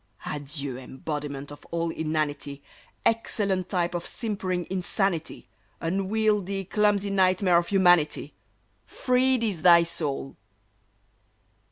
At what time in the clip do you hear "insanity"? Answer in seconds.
4.71-5.47